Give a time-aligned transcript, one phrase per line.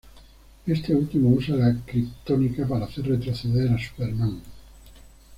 [0.65, 4.41] Este último usa la kriptonita para hacer retroceder a Superman.